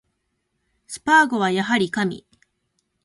[0.87, 2.25] スパーゴはやはり神